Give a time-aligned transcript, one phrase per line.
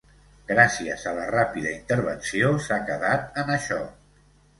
[0.51, 3.79] Gràcies a la ràpida intervenció s’ha quedat en això.